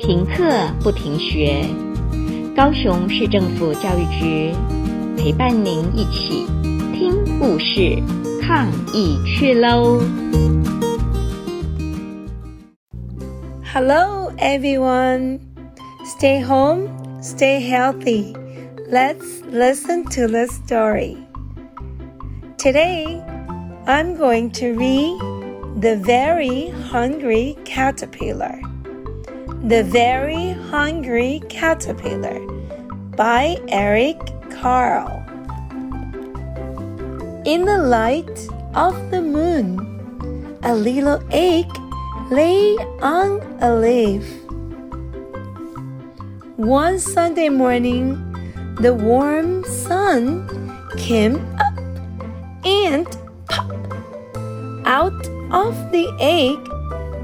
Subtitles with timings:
[0.00, 0.42] 停课
[0.82, 1.64] 不停学，
[2.54, 4.52] 高雄市政府教育局
[5.16, 6.46] 陪伴您一起
[6.94, 8.00] 听故事、
[8.40, 10.00] 抗疫去喽！
[13.74, 15.40] Hello everyone,
[16.04, 16.88] stay home,
[17.20, 18.34] stay healthy.
[18.90, 21.16] Let's listen to the story.
[22.56, 23.20] Today,
[23.86, 25.18] I'm going to read
[25.80, 28.60] The Very Hungry Caterpillar.
[29.63, 32.39] The Very Hungry Caterpillar
[33.15, 34.17] by Eric
[34.49, 35.23] Carle.
[37.45, 41.67] In the light of the moon, a little egg
[42.31, 44.25] lay on a leaf.
[46.55, 48.17] One Sunday morning,
[48.79, 50.49] the warm sun
[50.97, 51.77] came up
[52.65, 53.05] and
[53.47, 53.69] pop!
[54.87, 56.57] Out of the egg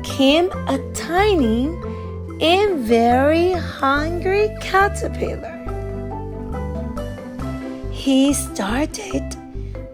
[0.04, 1.87] came a tiny
[2.42, 5.56] and very hungry caterpillar.
[7.92, 9.36] He started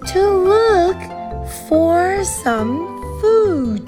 [0.07, 0.97] to look
[1.69, 2.77] for some
[3.21, 3.87] food.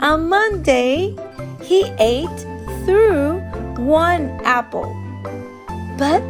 [0.00, 1.16] On Monday,
[1.62, 2.40] he ate
[2.84, 3.40] through
[3.76, 4.94] one apple,
[5.98, 6.22] but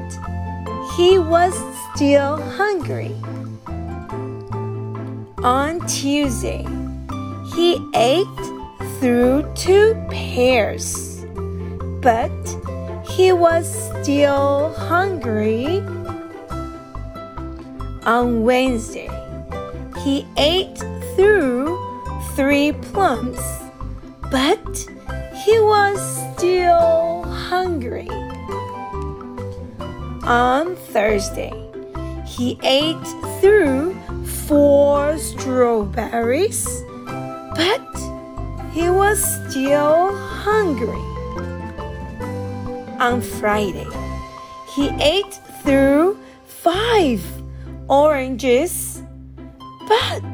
[0.96, 1.52] he was
[1.92, 3.14] still hungry.
[5.42, 6.64] On Tuesday,
[7.54, 8.63] he ate
[9.00, 11.24] through two pears,
[12.00, 12.30] but
[13.06, 13.66] he was
[14.02, 15.78] still hungry.
[18.04, 19.10] On Wednesday,
[20.02, 20.78] he ate
[21.14, 21.78] through
[22.34, 23.40] three plums,
[24.30, 24.66] but
[25.44, 25.98] he was
[26.36, 28.08] still hungry.
[30.24, 31.52] On Thursday,
[32.26, 33.06] he ate
[33.40, 33.94] through
[34.46, 36.66] four strawberries,
[37.54, 38.13] but
[38.74, 40.98] he was still hungry.
[42.98, 43.86] On Friday,
[44.74, 47.22] he ate through five
[47.88, 49.00] oranges,
[49.86, 50.24] but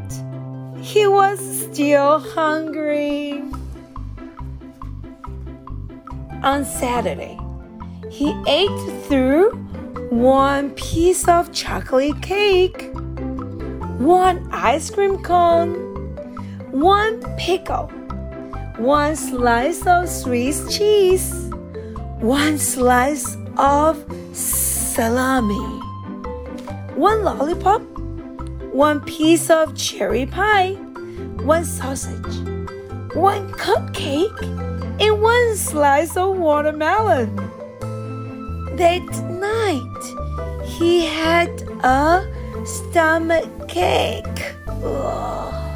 [0.80, 3.42] he was still hungry.
[6.42, 7.38] On Saturday,
[8.10, 9.50] he ate through
[10.08, 12.90] one piece of chocolate cake,
[13.98, 15.74] one ice cream cone,
[16.72, 17.92] one pickle
[18.78, 21.50] one slice of Swiss cheese,
[22.20, 25.54] one slice of salami,
[26.94, 27.82] one lollipop,
[28.72, 30.72] one piece of cherry pie,
[31.42, 32.36] one sausage,
[33.14, 34.42] one cupcake,
[35.00, 37.34] and one slice of watermelon.
[38.76, 41.50] That night, he had
[41.82, 42.26] a
[42.64, 44.54] stomach ache.
[44.82, 45.69] Ugh.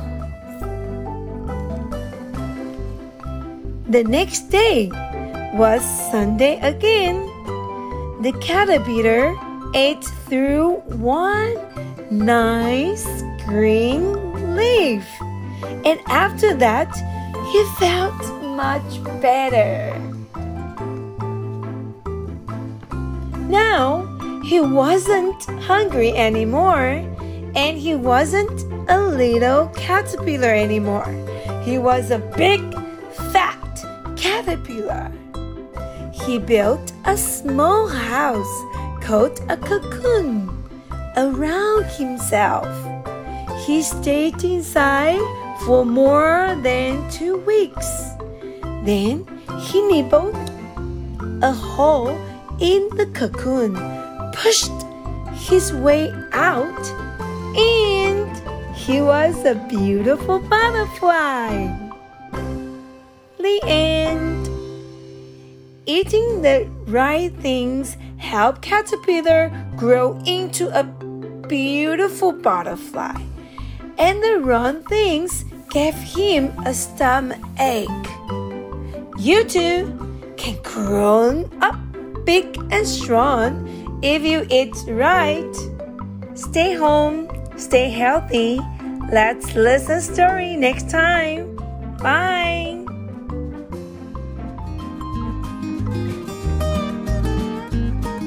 [3.94, 4.90] The next day
[5.54, 7.30] was Sunday again.
[8.22, 9.38] The caterpillar
[9.72, 11.54] ate through one
[12.10, 13.06] nice
[13.46, 14.02] green
[14.56, 15.06] leaf,
[15.86, 16.90] and after that,
[17.52, 19.96] he felt much better.
[23.46, 24.10] Now,
[24.42, 25.40] he wasn't
[25.70, 26.98] hungry anymore,
[27.54, 28.58] and he wasn't
[28.90, 31.06] a little caterpillar anymore.
[31.62, 32.60] He was a big,
[34.44, 35.10] caterpillar.
[36.12, 38.62] He built a small house
[39.02, 40.50] called a cocoon
[41.16, 42.68] around himself.
[43.66, 45.20] He stayed inside
[45.64, 47.88] for more than two weeks.
[48.84, 49.26] Then
[49.60, 50.36] he nibbled
[51.42, 52.16] a hole
[52.60, 53.74] in the cocoon,
[54.32, 54.72] pushed
[55.34, 56.84] his way out,
[57.56, 58.30] and
[58.76, 61.83] he was a beautiful butterfly
[63.44, 64.48] the end.
[65.86, 70.82] Eating the right things help caterpillar grow into a
[71.46, 73.20] beautiful butterfly.
[73.98, 78.08] And the wrong things gave him a stomach ache.
[79.18, 79.92] You too
[80.36, 81.78] can grow up
[82.24, 83.68] big and strong
[84.02, 85.54] if you eat right.
[86.34, 88.58] Stay home, stay healthy.
[89.12, 91.54] Let's listen story next time.
[91.98, 92.73] Bye.